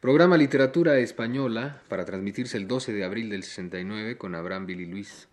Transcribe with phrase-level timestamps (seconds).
[0.00, 5.26] Programa Literatura Española para transmitirse el 12 de abril del 69 con Abraham Billy Luis.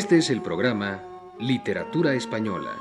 [0.00, 1.02] Este es el programa
[1.38, 2.74] Literatura Española,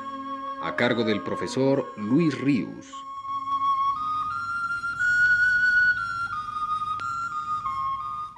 [0.64, 2.90] a cargo del profesor Luis Ríos.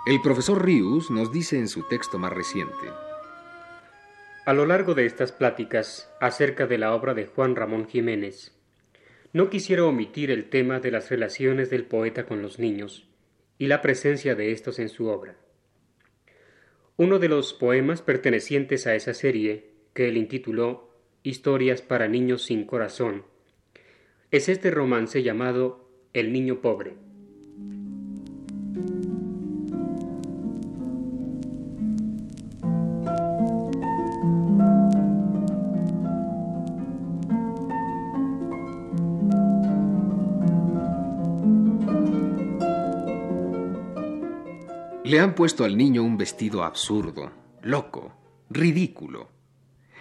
[0.08, 2.89] El profesor Ríos nos dice en su texto más reciente.
[4.48, 8.52] A lo largo de estas pláticas acerca de la obra de Juan Ramón Jiménez,
[9.31, 13.08] no quisiera omitir el tema de las relaciones del poeta con los niños
[13.59, 15.36] y la presencia de estos en su obra.
[16.97, 20.89] Uno de los poemas pertenecientes a esa serie, que él intituló
[21.23, 23.23] Historias para niños sin corazón,
[24.31, 26.95] es este romance llamado El niño pobre.
[45.12, 48.16] Le han puesto al niño un vestido absurdo, loco,
[48.50, 49.30] ridículo.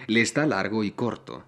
[0.07, 1.43] Le está largo y corto.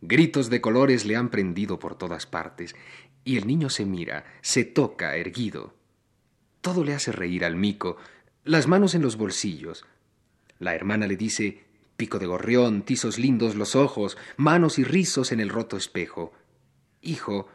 [0.00, 2.74] Gritos de colores le han prendido por todas partes,
[3.22, 5.74] y el niño se mira, se toca erguido.
[6.62, 7.98] Todo le hace reír al mico,
[8.44, 9.84] las manos en los bolsillos.
[10.58, 11.64] La hermana le dice
[11.98, 16.32] pico de gorrión, tizos lindos los ojos, manos y rizos en el roto espejo.
[17.02, 17.46] Hijo,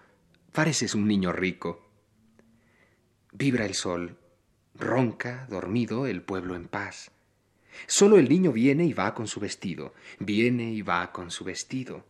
[0.52, 1.90] pareces un niño rico.
[3.32, 4.20] Vibra el sol,
[4.78, 7.12] Ronca, dormido, el pueblo en paz.
[7.88, 12.06] Solo el niño viene y va con su vestido, viene y va con su vestido.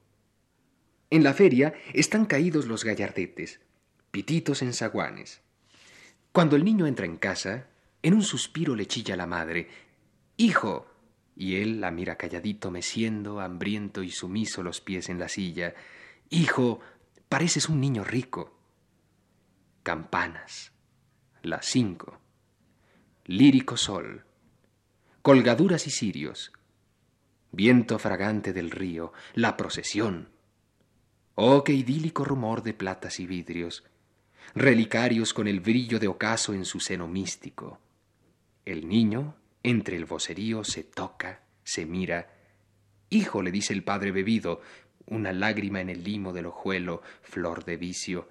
[1.11, 3.61] En la feria están caídos los gallardetes,
[4.09, 5.41] pititos en zaguanes.
[6.31, 7.67] Cuando el niño entra en casa,
[8.01, 9.69] en un suspiro le chilla la madre,
[10.37, 10.87] Hijo.
[11.37, 15.75] Y él la mira calladito, meciendo, hambriento y sumiso los pies en la silla.
[16.29, 16.79] Hijo,
[17.27, 18.57] pareces un niño rico.
[19.83, 20.71] Campanas.
[21.41, 22.21] Las cinco
[23.27, 24.23] lírico sol,
[25.23, 26.51] colgaduras y cirios,
[27.51, 30.29] viento fragante del río, la procesión.
[31.33, 33.83] Oh, qué idílico rumor de platas y vidrios,
[34.53, 37.79] relicarios con el brillo de ocaso en su seno místico.
[38.63, 42.31] El niño, entre el vocerío, se toca, se mira.
[43.09, 44.61] Hijo, le dice el padre bebido,
[45.07, 48.29] una lágrima en el limo del ojuelo, flor de vicio.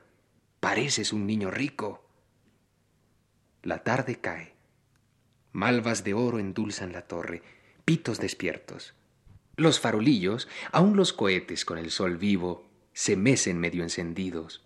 [0.61, 2.09] Pareces un niño rico.
[3.65, 4.54] La tarde cae.
[5.55, 7.41] Malvas de oro endulzan la torre,
[7.85, 8.93] pitos despiertos.
[9.57, 14.65] Los farolillos, aun los cohetes con el sol vivo, se mecen medio encendidos.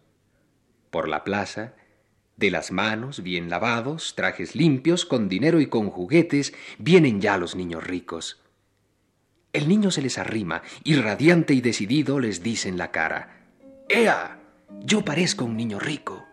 [0.91, 1.75] Por la plaza,
[2.38, 7.54] de las manos, bien lavados, trajes limpios, con dinero y con juguetes, vienen ya los
[7.54, 8.41] niños ricos.
[9.53, 13.44] El niño se les arrima y radiante y decidido les dice en la cara,
[13.91, 14.41] ¡Ea!
[14.81, 16.28] Yo parezco un niño rico.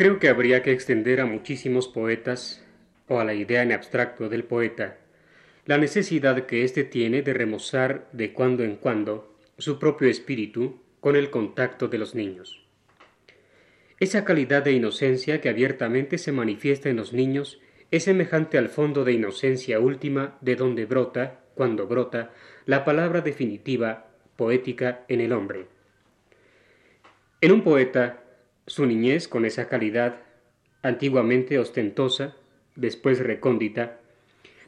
[0.00, 2.64] Creo que habría que extender a muchísimos poetas,
[3.06, 4.96] o a la idea en abstracto del poeta,
[5.66, 11.16] la necesidad que éste tiene de remozar de cuando en cuando su propio espíritu con
[11.16, 12.64] el contacto de los niños.
[13.98, 19.04] Esa calidad de inocencia que abiertamente se manifiesta en los niños es semejante al fondo
[19.04, 22.32] de inocencia última de donde brota, cuando brota,
[22.64, 25.66] la palabra definitiva, poética en el hombre.
[27.42, 28.24] En un poeta,
[28.70, 30.20] su niñez, con esa calidad,
[30.80, 32.36] antiguamente ostentosa,
[32.76, 33.98] después recóndita,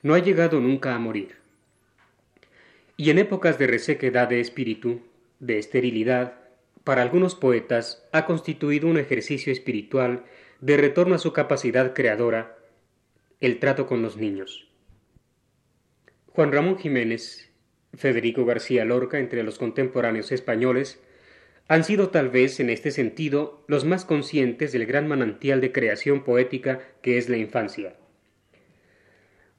[0.03, 1.37] no ha llegado nunca a morir.
[2.97, 5.03] Y en épocas de resequedad de espíritu,
[5.38, 6.35] de esterilidad,
[6.82, 10.25] para algunos poetas ha constituido un ejercicio espiritual
[10.61, 12.59] de retorno a su capacidad creadora,
[13.41, 14.67] el trato con los niños.
[16.26, 17.53] Juan Ramón Jiménez,
[17.94, 21.00] Federico García Lorca, entre los contemporáneos españoles,
[21.73, 26.23] han sido tal vez en este sentido los más conscientes del gran manantial de creación
[26.23, 27.97] poética que es la infancia.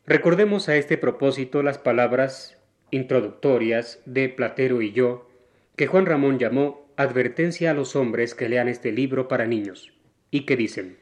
[0.06, 2.56] Recordemos a este propósito las palabras
[2.92, 5.28] introductorias de Platero y yo,
[5.76, 9.92] que Juan Ramón llamó Advertencia a los hombres que lean este libro para niños,
[10.30, 11.00] y que dicen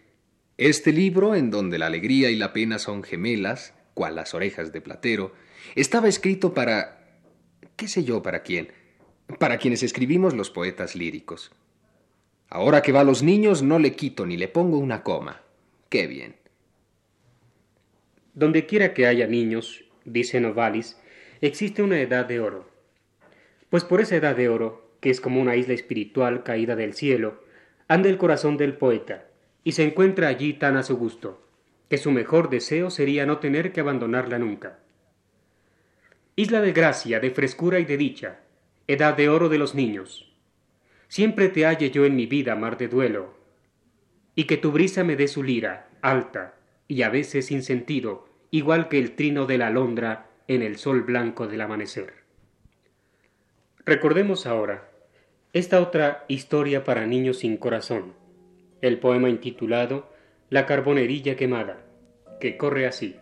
[0.55, 4.79] Este libro, en donde la alegría y la pena son gemelas, cual las orejas de
[4.79, 5.33] Platero,
[5.75, 7.19] estaba escrito para...
[7.75, 8.69] qué sé yo para quién,
[9.37, 11.51] para quienes escribimos los poetas líricos.
[12.49, 15.41] Ahora que va a los niños no le quito ni le pongo una coma.
[15.89, 16.35] Qué bien.
[18.33, 20.97] Donde quiera que haya niños, dice Novalis,
[21.41, 22.69] existe una edad de oro.
[23.69, 27.43] Pues por esa edad de oro, que es como una isla espiritual caída del cielo,
[27.87, 29.25] anda el corazón del poeta,
[29.63, 31.41] y se encuentra allí tan a su gusto,
[31.89, 34.79] que su mejor deseo sería no tener que abandonarla nunca.
[36.35, 38.39] Isla de gracia, de frescura y de dicha,
[38.93, 40.31] edad de oro de los niños.
[41.07, 43.33] Siempre te halle yo en mi vida mar de duelo,
[44.35, 46.55] y que tu brisa me dé su lira, alta,
[46.87, 51.01] y a veces sin sentido, igual que el trino de la alondra en el sol
[51.01, 52.13] blanco del amanecer.
[53.85, 54.89] Recordemos ahora
[55.53, 58.13] esta otra historia para niños sin corazón,
[58.81, 60.09] el poema intitulado
[60.49, 61.83] La carbonerilla quemada,
[62.39, 63.20] que corre así.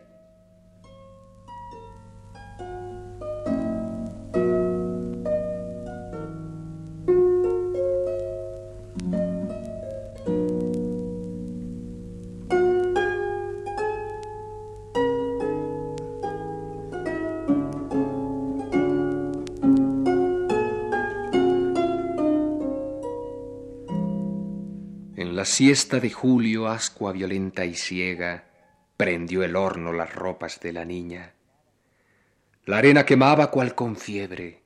[25.40, 28.44] La siesta de julio, ascua violenta y ciega,
[28.98, 31.34] prendió el horno las ropas de la niña.
[32.66, 34.64] La arena quemaba cual con fiebre,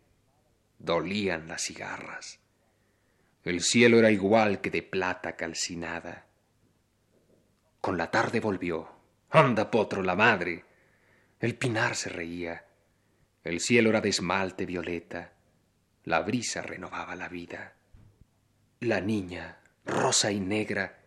[0.79, 2.39] dolían las cigarras.
[3.43, 6.25] El cielo era igual que de plata calcinada.
[7.79, 8.89] Con la tarde volvió.
[9.29, 10.65] Anda, potro, la madre.
[11.39, 12.65] El pinar se reía.
[13.43, 15.33] El cielo era de esmalte violeta.
[16.05, 17.75] La brisa renovaba la vida.
[18.79, 20.99] La niña rosa y negra,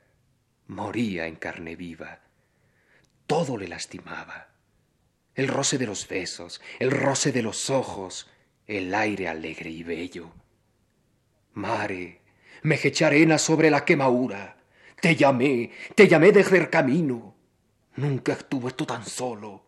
[0.67, 2.20] moría en carne viva.
[3.26, 4.49] Todo le lastimaba.
[5.34, 8.31] El roce de los besos, el roce de los ojos,
[8.67, 10.32] el aire alegre y bello.
[11.55, 12.20] Mare,
[12.62, 14.56] me arena sobre la quemadura.
[15.00, 17.34] Te llamé, te llamé desde el camino.
[17.96, 19.64] Nunca estuve tú tan solo.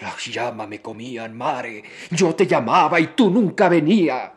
[0.00, 1.84] Las llamas me comían, mare.
[2.10, 4.32] Yo te llamaba y tú nunca venía.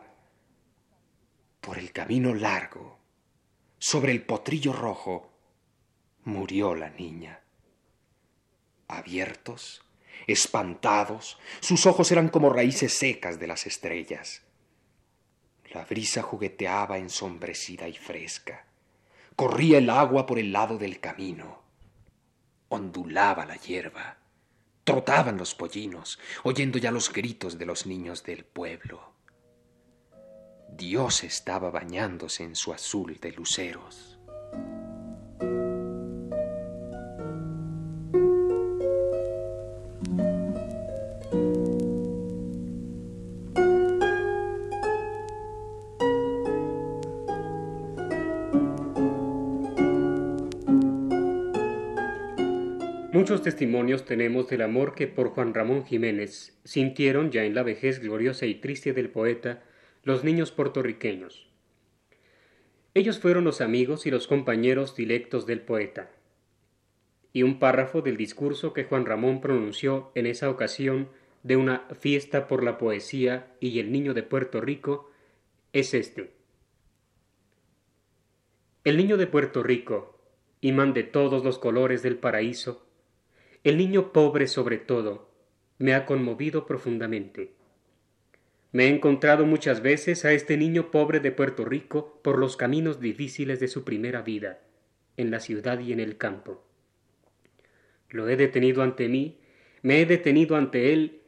[1.62, 3.00] Por el camino largo,
[3.84, 5.30] sobre el potrillo rojo,
[6.24, 7.42] murió la niña.
[8.88, 9.84] Abiertos,
[10.26, 14.44] espantados, sus ojos eran como raíces secas de las estrellas.
[15.74, 18.66] La brisa jugueteaba ensombrecida y fresca.
[19.36, 21.62] Corría el agua por el lado del camino.
[22.70, 24.16] Ondulaba la hierba.
[24.86, 29.12] Trotaban los pollinos, oyendo ya los gritos de los niños del pueblo.
[30.78, 34.20] Dios estaba bañándose en su azul de luceros.
[53.12, 58.00] Muchos testimonios tenemos del amor que por Juan Ramón Jiménez sintieron ya en la vejez
[58.00, 59.62] gloriosa y triste del poeta
[60.04, 61.48] los niños puertorriqueños.
[62.94, 66.12] Ellos fueron los amigos y los compañeros dilectos del poeta.
[67.32, 71.10] Y un párrafo del discurso que Juan Ramón pronunció en esa ocasión
[71.42, 75.10] de una fiesta por la poesía y el niño de Puerto Rico
[75.72, 76.34] es este.
[78.84, 80.20] El niño de Puerto Rico,
[80.60, 82.86] imán de todos los colores del paraíso,
[83.64, 85.32] el niño pobre sobre todo,
[85.80, 87.54] me ha conmovido profundamente.
[88.74, 93.00] Me he encontrado muchas veces a este niño pobre de Puerto Rico por los caminos
[93.00, 94.62] difíciles de su primera vida,
[95.16, 96.66] en la ciudad y en el campo.
[98.10, 99.40] Lo he detenido ante mí,
[99.84, 101.22] me he detenido ante él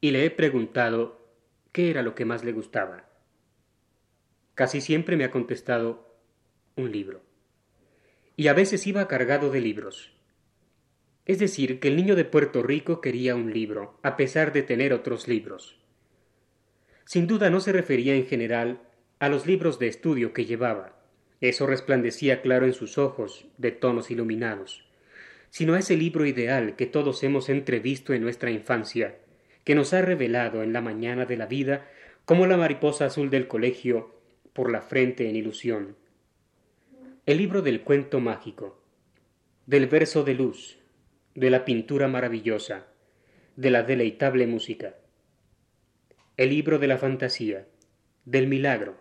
[0.00, 1.24] y le he preguntado
[1.70, 3.08] qué era lo que más le gustaba.
[4.56, 6.16] Casi siempre me ha contestado
[6.74, 7.22] un libro.
[8.34, 10.12] Y a veces iba cargado de libros.
[11.26, 14.92] Es decir, que el niño de Puerto Rico quería un libro, a pesar de tener
[14.92, 15.78] otros libros.
[17.08, 18.82] Sin duda no se refería en general
[19.18, 21.00] a los libros de estudio que llevaba,
[21.40, 24.84] eso resplandecía claro en sus ojos, de tonos iluminados,
[25.48, 29.16] sino a ese libro ideal que todos hemos entrevisto en nuestra infancia,
[29.64, 31.88] que nos ha revelado en la mañana de la vida
[32.26, 34.14] como la mariposa azul del colegio
[34.52, 35.96] por la frente en ilusión.
[37.24, 38.82] El libro del cuento mágico,
[39.64, 40.78] del verso de luz,
[41.34, 42.84] de la pintura maravillosa,
[43.56, 44.94] de la deleitable música
[46.38, 47.66] el libro de la fantasía,
[48.24, 48.96] del milagro,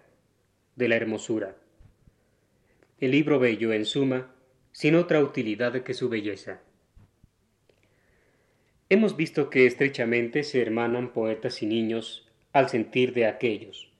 [0.75, 1.55] de la hermosura.
[2.99, 4.33] El libro bello, en suma,
[4.71, 6.61] sin otra utilidad que su belleza.
[8.89, 13.91] Hemos visto que estrechamente se hermanan poetas y niños al sentir de aquellos,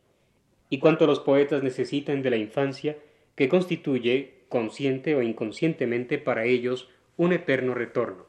[0.72, 2.98] y cuanto los poetas necesitan de la infancia,
[3.36, 8.26] que constituye, consciente o inconscientemente para ellos, un eterno retorno.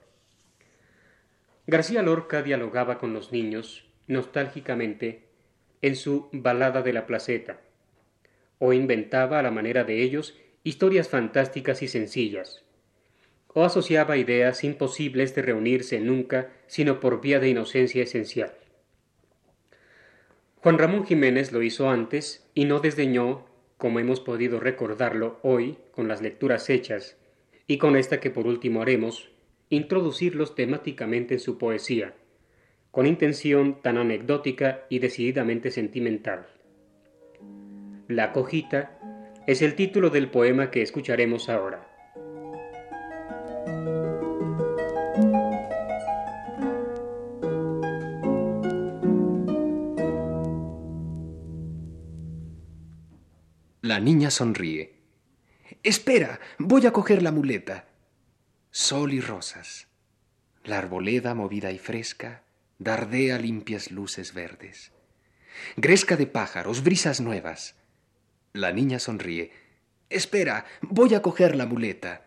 [1.67, 5.23] García Lorca dialogaba con los niños, nostálgicamente,
[5.81, 7.61] en su Balada de la Placeta,
[8.59, 12.65] o inventaba a la manera de ellos historias fantásticas y sencillas,
[13.55, 18.53] o asociaba ideas imposibles de reunirse nunca sino por vía de inocencia esencial.
[20.57, 23.47] Juan Ramón Jiménez lo hizo antes y no desdeñó,
[23.77, 27.17] como hemos podido recordarlo hoy con las lecturas hechas,
[27.69, 29.31] y con esta que por último haremos,
[29.71, 32.15] introducirlos temáticamente en su poesía,
[32.91, 36.47] con intención tan anecdótica y decididamente sentimental.
[38.09, 38.99] La cojita
[39.47, 41.87] es el título del poema que escucharemos ahora.
[53.83, 54.95] La niña sonríe.
[55.83, 57.87] Espera, voy a coger la muleta.
[58.71, 59.89] Sol y rosas.
[60.65, 62.43] La arboleda movida y fresca
[62.79, 64.93] dardea limpias luces verdes.
[65.77, 67.75] Gresca de pájaros, brisas nuevas.
[68.53, 69.53] La niña sonríe.
[70.09, 72.27] Espera, voy a coger la muleta.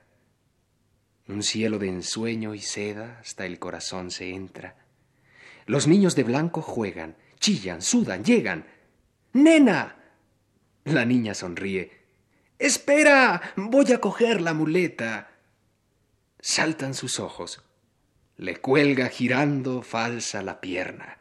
[1.27, 4.75] Un cielo de ensueño y seda hasta el corazón se entra.
[5.65, 8.65] Los niños de blanco juegan, chillan, sudan, llegan.
[9.34, 9.96] ¡Nena!
[10.84, 12.01] La niña sonríe.
[12.60, 15.31] Espera, voy a coger la muleta.
[16.39, 17.63] Saltan sus ojos.
[18.41, 21.19] Le cuelga girando falsa la pierna.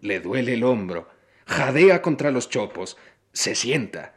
[0.00, 1.06] Le duele el hombro.
[1.44, 2.96] Jadea contra los chopos.
[3.34, 4.14] Se sienta.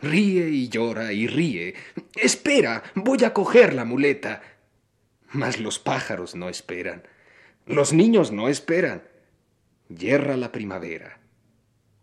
[0.00, 1.74] Ríe y llora y ríe.
[2.14, 4.42] Espera, voy a coger la muleta.
[5.32, 7.02] Mas los pájaros no esperan.
[7.66, 9.02] Los niños no esperan.
[9.88, 11.18] Yerra la primavera.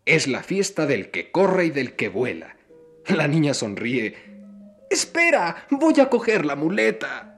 [0.06, 2.58] Es la fiesta del que corre y del que vuela.
[3.08, 4.18] La niña sonríe.
[4.90, 7.33] Espera, voy a coger la muleta.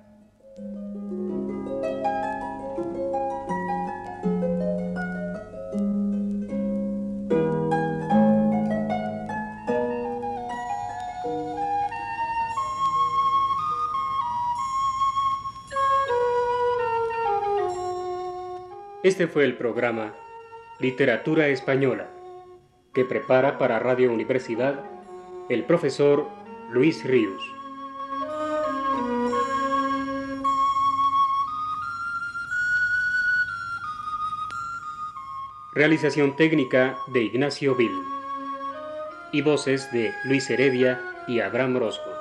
[19.05, 20.15] Este fue el programa
[20.79, 22.09] Literatura Española
[22.91, 24.83] que prepara para Radio Universidad
[25.47, 26.27] el profesor
[26.71, 27.39] Luis Ríos.
[35.75, 38.01] Realización técnica de Ignacio Vil
[39.31, 42.14] y voces de Luis Heredia y Abraham Rosco.